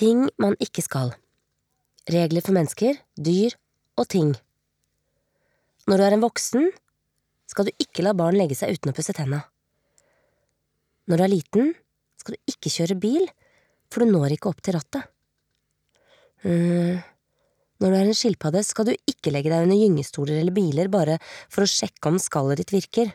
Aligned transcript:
Ting 0.00 0.30
man 0.40 0.56
ikke 0.64 0.80
skal. 0.80 1.12
Regler 2.08 2.40
for 2.40 2.56
mennesker, 2.56 2.96
dyr 3.20 3.52
og 4.00 4.06
ting. 4.08 4.32
Når 5.90 6.00
du 6.00 6.04
er 6.06 6.16
en 6.16 6.24
voksen, 6.24 6.70
skal 7.50 7.68
du 7.68 7.82
ikke 7.82 8.04
la 8.06 8.14
barn 8.16 8.38
legge 8.38 8.56
seg 8.56 8.72
uten 8.72 8.92
å 8.92 8.96
pusse 8.96 9.12
tenna. 9.16 9.42
Når 11.10 11.20
du 11.20 11.24
er 11.26 11.32
liten, 11.32 11.72
skal 12.16 12.36
du 12.36 12.52
ikke 12.52 12.72
kjøre 12.72 12.96
bil, 13.02 13.26
for 13.92 14.04
du 14.04 14.14
når 14.14 14.36
ikke 14.36 14.48
opp 14.52 14.62
til 14.64 14.78
rattet. 14.78 15.04
Mm. 16.46 17.00
Når 17.80 17.92
du 17.92 17.96
er 17.96 18.08
en 18.08 18.16
skilpadde, 18.16 18.62
skal 18.64 18.88
du 18.88 18.94
ikke 19.08 19.32
legge 19.34 19.52
deg 19.52 19.66
under 19.66 19.76
gyngestoler 19.76 20.40
eller 20.40 20.56
biler 20.56 20.88
bare 20.92 21.18
for 21.52 21.64
å 21.64 21.68
sjekke 21.68 22.12
om 22.12 22.16
skallet 22.22 22.62
ditt 22.62 22.72
virker. 22.72 23.12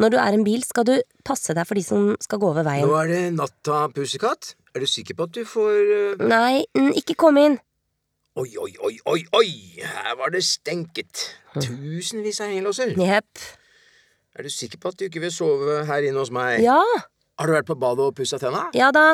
Når 0.00 0.12
du 0.12 0.18
er 0.18 0.36
en 0.36 0.44
bil, 0.44 0.64
skal 0.66 0.88
du 0.88 0.94
passe 1.24 1.54
deg 1.56 1.68
for 1.68 1.78
de 1.78 1.86
som 1.86 2.12
skal 2.24 2.40
gå 2.42 2.50
over 2.50 2.66
veien. 2.66 2.88
Nå 2.88 2.98
er 3.00 3.12
det 3.12 3.22
natta, 3.36 3.86
Pussekatt. 3.94 4.54
Er 4.74 4.82
du 4.82 4.90
sikker 4.90 5.14
på 5.14 5.28
at 5.28 5.34
du 5.36 5.44
får 5.46 5.90
uh... 6.18 6.22
Nei, 6.26 6.64
ikke 6.98 7.14
kom 7.14 7.38
inn. 7.38 7.60
Oi, 8.34 8.48
oi, 8.58 8.72
oi, 8.82 8.96
oi, 9.06 9.20
oi! 9.38 9.50
Her 9.78 10.16
var 10.18 10.32
det 10.34 10.40
stenket. 10.42 11.28
Tusenvis 11.54 12.40
av 12.42 12.50
hengelåser. 12.50 12.96
Jepp. 12.98 13.44
Er 14.34 14.42
du 14.42 14.50
sikker 14.50 14.80
på 14.82 14.90
at 14.90 14.98
du 14.98 15.04
ikke 15.06 15.22
vil 15.22 15.30
sove 15.30 15.84
her 15.86 16.08
inne 16.08 16.18
hos 16.18 16.32
meg? 16.34 16.58
Ja. 16.64 16.80
Har 17.38 17.46
du 17.46 17.54
vært 17.54 17.68
på 17.68 17.76
badet 17.78 18.08
og 18.08 18.16
pussa 18.18 18.40
tenna? 18.42 18.64
Ja 18.74 18.90
da. 18.94 19.12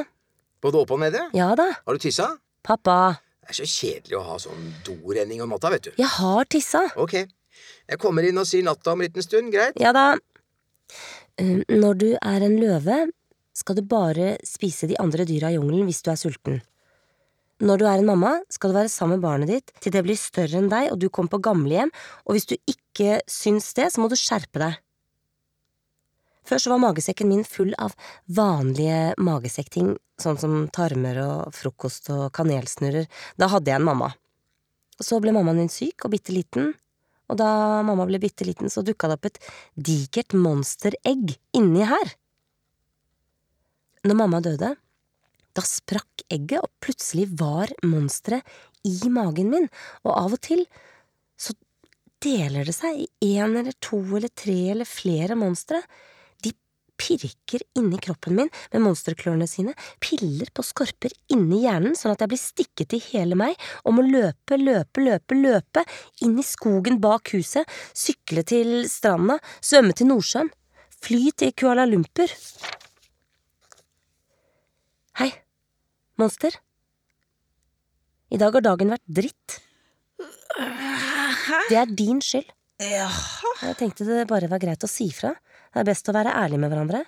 Både 0.65 0.81
opp 0.81 0.95
og 0.97 1.03
nede? 1.05 1.27
Ja 1.37 1.51
da. 1.57 1.69
Har 1.85 1.97
du 1.97 2.01
tissa? 2.01 2.31
Pappa. 2.65 2.97
Det 3.45 3.53
er 3.53 3.61
så 3.61 3.69
kjedelig 3.69 4.17
å 4.17 4.25
ha 4.31 4.41
sånn 4.41 4.73
dorenning 4.87 5.45
om 5.45 5.53
natta, 5.53 5.69
vet 5.77 5.91
du. 5.91 5.93
Jeg 6.01 6.09
har 6.17 6.49
tissa. 6.49 6.87
Ok. 6.97 7.19
Jeg 7.21 8.01
kommer 8.01 8.25
inn 8.25 8.41
og 8.41 8.49
sier 8.49 8.65
natta 8.65 8.95
om 8.95 9.05
en 9.05 9.11
liten 9.11 9.29
stund, 9.29 9.53
greit? 9.53 9.77
Ja 9.81 9.93
da. 9.93 10.15
Um, 11.37 11.61
Når 11.69 12.01
du 12.01 12.09
er 12.17 12.49
en 12.49 12.57
løve, 12.61 13.03
skal 13.61 13.79
du 13.79 13.85
bare 13.87 14.35
spise 14.47 14.89
de 14.91 14.99
andre 15.03 15.27
dyra 15.29 15.53
i 15.53 15.59
jungelen 15.59 15.89
hvis 15.89 16.03
du 16.05 16.11
er 16.13 16.21
sulten. 16.21 16.61
Når 17.61 17.81
du 17.81 17.85
er 17.85 18.01
en 18.01 18.09
mamma, 18.09 18.39
skal 18.49 18.73
du 18.73 18.79
være 18.79 18.89
sammen 18.89 19.19
med 19.19 19.27
barnet 19.27 19.51
ditt 19.53 19.73
til 19.85 19.93
det 19.93 20.01
blir 20.07 20.17
større 20.17 20.63
enn 20.63 20.71
deg 20.73 20.95
og 20.95 21.01
du 21.01 21.11
kommer 21.13 21.35
på 21.35 21.43
gamlehjem, 21.45 21.91
og 22.25 22.37
hvis 22.37 22.49
du 22.49 22.57
ikke 22.57 23.19
syns 23.29 23.75
det, 23.77 23.91
så 23.93 24.01
må 24.01 24.09
du 24.09 24.17
skjerpe 24.17 24.63
deg. 24.63 24.79
Før 26.49 26.63
så 26.63 26.73
var 26.73 26.81
magesekken 26.83 27.29
min 27.29 27.45
full 27.45 27.75
av 27.79 27.93
vanlige 28.33 29.13
magesekkting, 29.21 29.93
sånn 30.19 30.41
som 30.41 30.55
tarmer 30.73 31.21
og 31.23 31.53
frokost 31.55 32.09
og 32.15 32.31
kanelsnurrer. 32.35 33.07
Da 33.37 33.51
hadde 33.53 33.71
jeg 33.71 33.79
en 33.79 33.87
mamma. 33.87 34.09
Og 34.97 35.07
så 35.07 35.21
ble 35.21 35.37
mammaen 35.37 35.61
min 35.61 35.73
syk 35.73 36.09
og 36.09 36.15
bitte 36.17 36.33
liten, 36.35 36.73
og 37.31 37.39
da 37.39 37.51
mamma 37.87 38.09
ble 38.09 38.19
bitte 38.23 38.49
liten, 38.49 38.73
så 38.73 38.83
dukka 38.83 39.13
det 39.13 39.21
opp 39.21 39.29
et 39.29 39.39
digert 39.77 40.35
monsteregg 40.35 41.37
inni 41.57 41.87
her. 41.87 42.17
Når 44.09 44.17
mamma 44.17 44.39
døde, 44.41 44.71
da 45.53 45.63
sprakk 45.67 46.23
egget, 46.33 46.63
og 46.63 46.71
plutselig 46.81 47.27
var 47.37 47.73
monsteret 47.85 48.47
i 48.87 49.11
magen 49.13 49.51
min, 49.53 49.67
og 50.07 50.15
av 50.15 50.37
og 50.39 50.41
til 50.47 50.63
så 51.37 51.53
deler 52.25 52.65
det 52.69 52.77
seg 52.77 53.03
i 53.03 53.35
én 53.35 53.59
eller 53.61 53.77
to 53.85 54.01
eller 54.17 54.33
tre 54.33 54.57
eller 54.73 54.89
flere 54.89 55.37
monstre. 55.37 55.83
De 56.41 56.55
pirker 57.01 57.67
inni 57.77 58.01
kroppen 58.01 58.39
min 58.39 58.51
med 58.73 58.85
monsterklørne 58.87 59.49
sine, 59.51 59.77
piller 60.01 60.49
på 60.55 60.65
skorper 60.65 61.13
inni 61.37 61.67
hjernen 61.67 61.97
sånn 61.99 62.15
at 62.15 62.25
jeg 62.25 62.33
blir 62.33 62.41
stikket 62.41 62.97
i 62.97 63.05
hele 63.11 63.37
meg 63.37 63.57
og 63.85 63.99
må 63.99 64.07
løpe, 64.07 64.57
løpe, 64.57 65.05
løpe, 65.05 65.37
løpe 65.37 65.85
inn 66.25 66.41
i 66.41 66.47
skogen 66.47 67.03
bak 67.05 67.35
huset, 67.37 67.69
sykle 67.93 68.49
til 68.49 68.79
stranda, 68.89 69.37
svømme 69.61 69.97
til 69.97 70.09
Nordsjøen, 70.09 70.53
fly 71.05 71.27
til 71.37 71.53
Kuala 71.53 71.85
Lumpur. 71.89 72.33
Hei, 75.21 75.35
monster. 76.17 76.55
I 78.33 78.39
dag 78.41 78.55
har 78.57 78.63
dagen 78.65 78.89
vært 78.89 79.03
dritt. 79.05 79.57
Det 81.69 81.77
er 81.77 81.91
din 81.93 82.23
skyld. 82.25 82.49
Jaha. 82.81 83.51
Jeg 83.67 83.77
tenkte 83.83 84.07
det 84.09 84.23
bare 84.31 84.49
var 84.49 84.63
greit 84.63 84.87
å 84.87 84.89
si 84.89 85.11
fra. 85.13 85.35
Det 85.75 85.83
er 85.83 85.89
best 85.91 86.09
å 86.09 86.15
være 86.17 86.33
ærlig 86.41 86.63
med 86.63 86.73
hverandre. 86.73 87.03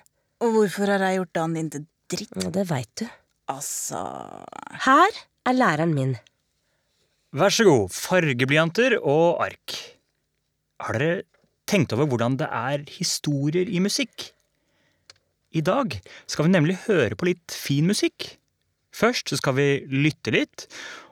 Og 0.45 0.53
hvorfor 0.59 0.93
har 0.93 1.07
jeg 1.07 1.23
gjort 1.23 1.33
dagen 1.39 1.57
din 1.57 1.71
til 1.73 1.87
dritt? 2.13 2.37
Det 2.53 2.67
veit 2.69 2.93
du. 3.01 3.07
Altså 3.49 4.03
Her 4.85 5.17
er 5.49 5.57
læreren 5.57 5.97
min. 5.97 6.13
Vær 7.33 7.49
så 7.49 7.65
god, 7.65 7.89
fargeblyanter 7.97 8.99
og 9.01 9.41
ark. 9.41 9.79
Har 10.85 11.01
dere 11.01 11.25
tenkt 11.65 11.97
over 11.97 12.13
hvordan 12.13 12.37
det 12.37 12.53
er 12.53 12.85
historier 12.99 13.73
i 13.73 13.81
musikk? 13.81 14.29
I 15.53 15.61
dag 15.61 15.93
skal 16.25 16.47
vi 16.47 16.53
nemlig 16.55 16.79
høre 16.87 17.17
på 17.17 17.27
litt 17.29 17.53
fin 17.53 17.85
musikk. 17.85 18.25
Først 18.93 19.29
så 19.29 19.37
skal 19.37 19.57
vi 19.57 19.67
lytte 19.89 20.33
litt, 20.33 20.67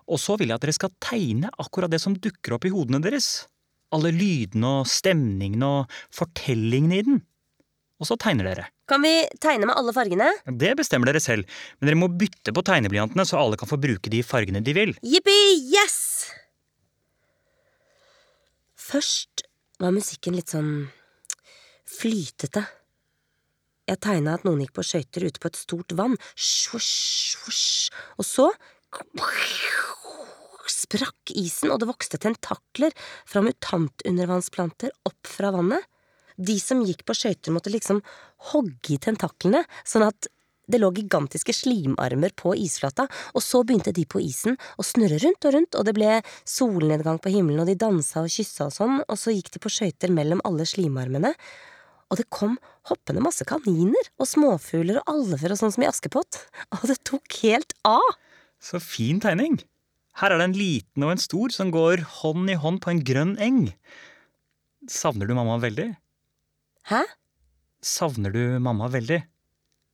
og 0.09 0.17
så 0.21 0.35
vil 0.39 0.49
jeg 0.49 0.57
at 0.57 0.65
dere 0.65 0.77
skal 0.77 0.93
tegne 1.01 1.51
akkurat 1.61 1.91
det 1.93 2.01
som 2.01 2.17
dukker 2.17 2.57
opp 2.57 2.65
i 2.65 2.73
hodene 2.73 3.01
deres. 3.03 3.45
Alle 3.93 4.13
lydene 4.15 4.79
og 4.81 4.89
stemningene 4.89 5.69
og 5.81 6.01
fortellingene 6.15 6.97
i 6.97 7.05
den. 7.05 7.21
Og 8.01 8.09
så 8.09 8.17
tegner 8.17 8.49
dere. 8.49 8.65
Kan 8.89 9.05
vi 9.05 9.13
tegne 9.39 9.69
med 9.69 9.77
alle 9.77 9.93
fargene? 9.93 10.31
Det 10.49 10.73
bestemmer 10.79 11.11
dere 11.11 11.21
selv, 11.21 11.45
men 11.77 11.91
dere 11.91 12.01
må 12.01 12.09
bytte 12.09 12.53
på 12.55 12.65
tegneblyantene 12.65 13.27
så 13.29 13.37
alle 13.39 13.59
kan 13.61 13.69
få 13.69 13.77
bruke 13.81 14.09
de 14.11 14.23
fargene 14.25 14.63
de 14.65 14.73
vil. 14.75 14.95
Jippi, 15.05 15.37
yes! 15.69 15.99
Først 18.73 19.45
var 19.79 19.93
musikken 19.93 20.35
litt 20.35 20.51
sånn 20.51 20.89
flytete. 21.87 22.65
Jeg 23.89 23.99
tegna 24.03 24.35
at 24.37 24.45
noen 24.47 24.61
gikk 24.63 24.75
på 24.77 24.85
skøyter 24.85 25.25
ute 25.27 25.41
på 25.41 25.49
et 25.51 25.59
stort 25.59 25.95
vann. 25.97 26.17
Svosj, 26.35 27.37
svosj. 27.37 27.89
Og 28.21 28.27
så 28.27 28.51
sprakk 30.71 31.33
isen, 31.37 31.71
og 31.71 31.81
det 31.81 31.89
vokste 31.89 32.19
tentakler 32.21 32.93
fra 33.27 33.43
mutantundervannsplanter 33.45 34.93
opp 35.07 35.29
fra 35.29 35.53
vannet. 35.55 35.87
De 36.41 36.57
som 36.59 36.81
gikk 36.85 37.03
på 37.05 37.15
skøyter, 37.17 37.53
måtte 37.53 37.73
liksom 37.73 38.01
hogge 38.51 38.95
i 38.95 39.01
tentaklene, 39.01 39.63
sånn 39.85 40.07
at 40.07 40.29
det 40.71 40.79
lå 40.79 40.91
gigantiske 40.95 41.53
slimarmer 41.55 42.31
på 42.37 42.53
isflata, 42.55 43.07
og 43.35 43.43
så 43.43 43.63
begynte 43.67 43.91
de 43.95 44.05
på 44.07 44.21
isen 44.23 44.55
å 44.79 44.85
snurre 44.85 45.19
rundt 45.19 45.47
og 45.47 45.55
rundt, 45.57 45.75
og 45.75 45.87
det 45.87 45.95
ble 45.97 46.21
solnedgang 46.47 47.19
på 47.21 47.33
himmelen, 47.33 47.63
og 47.63 47.67
de 47.67 47.75
dansa 47.79 48.23
og 48.23 48.31
kyssa 48.31 48.69
og 48.69 48.75
sånn, 48.77 49.01
og 49.03 49.19
så 49.19 49.35
gikk 49.35 49.51
de 49.55 49.61
på 49.63 49.73
skøyter 49.73 50.13
mellom 50.15 50.43
alle 50.47 50.67
slimarmene, 50.69 51.33
og 52.11 52.19
det 52.19 52.27
kom 52.33 52.57
hoppende 52.89 53.23
masse 53.23 53.45
kaniner 53.47 54.09
og 54.19 54.27
småfugler 54.27 54.99
og 54.99 55.11
alver 55.13 55.53
og 55.53 55.61
sånn 55.61 55.71
som 55.73 55.85
i 55.85 55.89
Askepott, 55.89 56.41
og 56.75 56.85
det 56.91 56.99
tok 57.07 57.39
helt 57.45 57.75
av! 57.87 58.03
Så 58.61 58.81
fin 58.83 59.21
tegning. 59.23 59.57
Her 60.19 60.35
er 60.35 60.41
det 60.41 60.49
en 60.49 60.59
liten 60.59 61.05
og 61.07 61.15
en 61.15 61.23
stor 61.23 61.53
som 61.55 61.71
går 61.73 62.03
hånd 62.19 62.51
i 62.51 62.59
hånd 62.59 62.81
på 62.83 62.91
en 62.91 63.01
grønn 63.07 63.33
eng. 63.41 63.61
Savner 64.91 65.29
du 65.29 65.33
mamma 65.37 65.55
veldig? 65.63 65.87
Hæ? 66.91 67.01
Savner 67.81 68.33
du 68.35 68.59
mamma 68.61 68.89
veldig? 68.91 69.21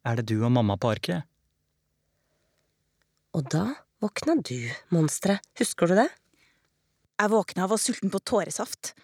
Er 0.08 0.20
det 0.20 0.26
du 0.32 0.40
og 0.42 0.52
mamma 0.56 0.76
på 0.80 0.90
arket? 0.96 1.28
Og 3.38 3.46
da 3.54 3.68
våkna 4.02 4.40
du, 4.42 4.58
monsteret, 4.94 5.44
husker 5.60 5.92
du 5.92 6.00
det? 6.00 6.10
Jeg 7.18 7.34
våkna 7.34 7.66
og 7.66 7.76
var 7.76 7.82
sulten 7.82 8.12
på 8.14 8.22
tåresaft. 8.26 8.96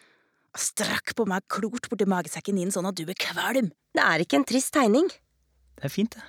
Jeg 0.54 0.68
strakk 0.68 1.16
på 1.18 1.26
meg 1.30 1.46
klort 1.50 1.88
borti 1.90 2.06
magesekken 2.10 2.60
din 2.60 2.72
sånn 2.74 2.86
at 2.86 2.98
du 2.98 3.08
ble 3.08 3.16
kvalm. 3.18 3.72
Det 3.94 4.04
er 4.04 4.24
ikke 4.24 4.38
en 4.42 4.48
trist 4.48 4.74
tegning. 4.76 5.10
Det 5.74 5.88
er 5.90 5.94
fint, 5.94 6.14
det. 6.14 6.26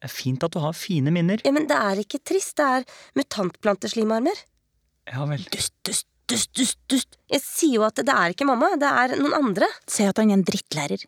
Det 0.00 0.08
er 0.08 0.12
fint 0.14 0.44
at 0.46 0.54
du 0.54 0.60
har 0.62 0.76
fine 0.76 1.12
minner. 1.12 1.42
Ja, 1.44 1.52
men 1.52 1.66
det 1.68 1.76
er 1.76 1.98
ikke 2.00 2.22
trist, 2.24 2.54
det 2.56 2.68
er 2.78 2.86
mutantplanteslimarmer. 3.18 4.38
Ja 5.10 5.26
vel. 5.28 5.42
Dust, 5.52 5.74
dust, 5.84 6.06
dust, 6.30 6.52
dust, 6.56 6.78
dust. 6.88 7.18
Jeg 7.28 7.42
sier 7.44 7.80
jo 7.80 7.84
at 7.88 7.98
det 7.98 8.14
er 8.14 8.32
ikke 8.32 8.46
mamma, 8.48 8.70
det 8.80 8.88
er 8.88 9.16
noen 9.20 9.34
andre. 9.36 9.68
Si 9.90 10.06
at 10.06 10.22
han 10.22 10.30
er 10.30 10.38
en 10.38 10.46
drittlærer. 10.46 11.04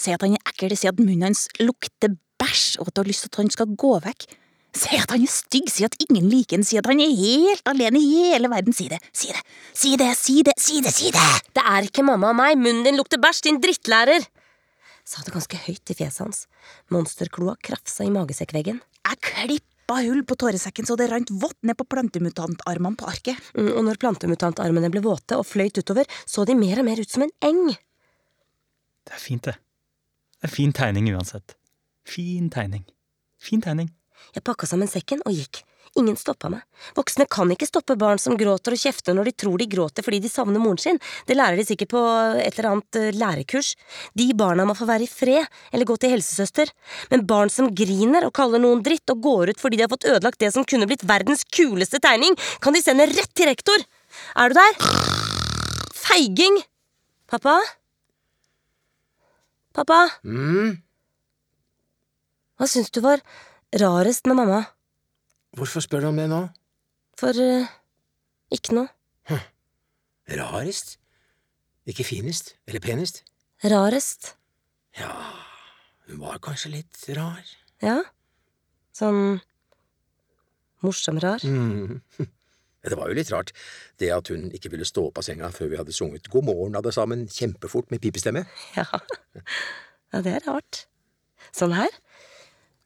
Si 0.00 0.14
at 0.14 0.22
han 0.22 0.38
er 0.38 0.48
ekkel, 0.52 0.76
si 0.78 0.88
at 0.88 1.02
munnen 1.02 1.26
hans 1.28 1.48
lukter 1.58 2.14
bæsj, 2.40 2.78
og 2.80 2.88
at 2.88 2.96
du 2.96 3.02
har 3.02 3.10
lyst 3.10 3.26
til 3.26 3.32
at 3.34 3.40
han 3.42 3.52
skal 3.52 3.74
gå 3.74 3.92
vekk. 4.06 4.28
Si 4.76 4.98
at 5.00 5.12
han 5.14 5.22
er 5.24 5.30
stygg, 5.32 5.70
si 5.72 5.86
at 5.86 5.94
ingen 6.04 6.26
liker 6.28 6.58
han, 6.58 6.64
si 6.66 6.76
at 6.76 6.86
han 6.90 7.00
er 7.00 7.12
helt 7.16 7.68
alene 7.70 8.00
i 8.00 8.08
hele 8.32 8.50
verden. 8.52 8.74
Si 8.76 8.88
det, 8.92 8.98
si 9.16 9.30
det, 9.32 9.42
si 9.72 9.94
det, 9.96 10.10
si 10.20 10.42
det, 10.44 10.54
si 10.60 10.82
det, 10.84 10.92
si 10.92 11.12
det! 11.14 11.28
Det 11.56 11.64
er 11.64 11.86
ikke 11.88 12.04
mamma 12.04 12.34
og 12.34 12.36
meg, 12.38 12.58
munnen 12.60 12.84
din 12.84 12.98
lukter 13.00 13.20
bæsj, 13.22 13.46
din 13.48 13.60
drittlærer! 13.62 14.26
Sa 15.06 15.22
det 15.22 15.32
ganske 15.32 15.58
høyt 15.68 15.92
i 15.92 15.96
fjeset 15.96 16.24
hans. 16.24 16.42
Monsterkloa 16.92 17.54
krafsa 17.64 18.04
i 18.04 18.12
magesekkveggen. 18.12 18.80
Jeg 19.06 19.20
klippa 19.22 20.00
hull 20.02 20.24
på 20.26 20.34
tåresekken 20.42 20.88
så 20.88 20.96
det 20.98 21.06
rant 21.12 21.30
vått 21.30 21.56
ned 21.62 21.78
på 21.78 21.86
plantemutantarmene 21.86 22.98
på 22.98 23.06
arket. 23.06 23.38
Mm, 23.54 23.70
Og 23.70 23.84
når 23.86 24.00
plantemutantarmene 24.02 24.90
ble 24.90 25.04
våte 25.04 25.38
og 25.38 25.46
fløyt 25.46 25.78
utover, 25.78 26.10
så 26.26 26.42
de 26.44 26.58
mer 26.58 26.82
og 26.82 26.88
mer 26.90 26.98
ut 26.98 27.12
som 27.12 27.22
en 27.22 27.32
eng. 27.46 27.62
Det 29.06 29.14
er 29.14 29.22
fint, 29.22 29.46
det. 29.46 29.54
Det 30.42 30.50
er 30.50 30.52
fin 30.56 30.74
tegning 30.74 31.06
uansett. 31.14 31.54
Fin 32.06 32.50
tegning. 32.50 32.82
Fin 33.38 33.62
tegning. 33.62 33.92
Jeg 34.36 34.44
pakka 34.46 34.68
sammen 34.68 34.90
sekken 34.90 35.22
og 35.26 35.34
gikk. 35.34 35.62
Ingen 35.96 36.16
stoppa 36.20 36.50
meg. 36.52 36.60
Voksne 36.96 37.24
kan 37.30 37.48
ikke 37.54 37.68
stoppe 37.68 37.94
barn 37.96 38.18
som 38.20 38.34
gråter 38.36 38.74
og 38.76 38.80
kjefter 38.82 39.14
når 39.16 39.30
de 39.30 39.32
tror 39.40 39.56
de 39.62 39.68
gråter 39.72 40.04
fordi 40.04 40.18
de 40.20 40.28
savner 40.28 40.60
moren 40.60 40.80
sin. 40.82 40.98
Det 41.24 41.36
lærer 41.38 41.56
de 41.56 41.64
sikkert 41.64 41.94
på 41.94 42.02
et 42.42 42.58
eller 42.58 42.68
annet 42.74 42.98
eh, 43.00 43.16
lærekurs. 43.16 43.70
De 44.12 44.26
barna 44.36 44.66
må 44.68 44.76
få 44.76 44.88
være 44.90 45.06
i 45.06 45.08
fred, 45.08 45.48
eller 45.72 45.88
gå 45.88 45.96
til 46.02 46.12
helsesøster. 46.12 46.72
Men 47.14 47.24
barn 47.30 47.52
som 47.52 47.70
griner 47.72 48.28
og 48.28 48.34
kaller 48.36 48.60
noen 48.60 48.84
dritt 48.84 49.08
og 49.14 49.24
går 49.24 49.54
ut 49.54 49.62
fordi 49.62 49.80
de 49.80 49.86
har 49.86 49.92
fått 49.94 50.08
ødelagt 50.10 50.42
det 50.44 50.52
som 50.52 50.68
kunne 50.68 50.88
blitt 50.90 51.06
verdens 51.08 51.46
kuleste 51.48 52.02
tegning, 52.04 52.36
kan 52.60 52.76
de 52.76 52.84
sende 52.84 53.08
rett 53.14 53.32
til 53.32 53.48
rektor. 53.48 53.88
Er 54.36 54.52
du 54.52 54.60
der? 54.60 54.76
Feiging! 55.96 56.60
Pappa? 57.32 57.56
Pappa? 59.76 60.02
Mm, 60.24 60.76
Hva 62.56 62.68
syns 62.70 62.92
du 62.92 63.02
var 63.04 63.20
rarest 63.74 64.26
med 64.26 64.36
mamma? 64.36 64.64
hvorfor 65.56 65.80
spør 65.80 66.00
du 66.00 66.06
om 66.10 66.16
det 66.20 66.28
nå? 66.28 66.42
For 67.16 67.32
eh, 67.40 67.68
ikke 68.52 68.76
noe. 68.76 68.88
Rarest? 70.36 70.98
Ikke 71.86 72.04
finest? 72.04 72.56
Eller 72.66 72.82
penest? 72.82 73.22
Rarest. 73.64 74.34
Ja, 74.98 75.12
hun 76.08 76.20
var 76.20 76.40
kanskje 76.44 76.74
litt 76.74 77.04
rar. 77.16 77.44
Ja. 77.80 78.00
Sånn 78.96 79.40
morsom 80.84 81.20
rar. 81.22 81.44
Mm. 81.46 82.02
Det 82.86 82.94
var 82.94 83.10
jo 83.10 83.16
litt 83.18 83.32
rart, 83.34 83.48
det 83.98 84.12
at 84.14 84.28
hun 84.30 84.44
ikke 84.54 84.70
ville 84.70 84.86
stå 84.86 85.08
opp 85.08 85.16
av 85.18 85.24
senga 85.26 85.48
før 85.50 85.72
vi 85.72 85.78
hadde 85.80 85.94
sunget 85.96 86.28
God 86.30 86.44
morgen 86.46 86.76
alle 86.78 86.92
sammen 86.94 87.24
kjempefort 87.26 87.90
med 87.90 87.98
pipestemme. 88.04 88.44
Ja. 88.76 88.84
ja, 90.12 90.20
det 90.22 90.36
er 90.36 90.46
rart. 90.46 90.84
Sånn 91.50 91.74
her. 91.74 91.90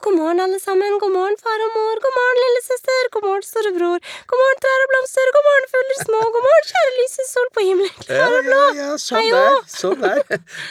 God 0.05 0.17
morgen, 0.17 0.41
alle 0.41 0.58
sammen. 0.61 0.94
God 1.02 1.12
morgen, 1.12 1.37
far 1.44 1.61
og 1.67 1.73
mor. 1.76 1.99
God 2.05 2.14
morgen, 2.19 2.38
lillesøster. 2.43 3.08
God 3.14 3.25
morgen, 3.29 3.44
storebror. 3.44 3.99
God 4.31 4.41
morgen, 4.43 4.61
trær 4.64 4.85
og 4.85 4.93
blomster. 4.93 5.32
God 5.37 5.47
morgen, 5.49 5.67
fugler 5.73 5.99
små. 6.00 6.20
God 6.37 6.47
morgen, 6.47 6.69
kjære 6.70 6.93
lyse 7.00 7.26
sol 7.29 7.50
på 7.56 7.64
himmelen. 7.67 7.99
Klar 8.06 8.37
og 8.38 8.49
blå. 8.49 8.61
ja, 8.79 8.88
sånn 9.05 9.20
Hei, 9.20 9.26
der. 9.35 9.58
Sånn 9.75 10.00
der. 10.06 10.23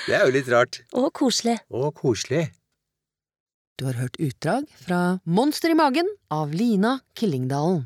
Det 0.07 0.17
er 0.17 0.25
jo 0.25 0.33
litt 0.39 0.49
rart. 0.53 0.81
Og 1.03 1.11
koselig. 1.21 1.59
Og 1.69 1.91
koselig. 2.01 2.47
Du 3.79 3.85
har 3.87 3.99
hørt 4.01 4.17
utdrag 4.19 4.65
fra 4.81 5.03
Monster 5.29 5.71
i 5.71 5.77
magen 5.77 6.09
av 6.33 6.51
Lina 6.51 6.97
Killingdalen. 7.15 7.85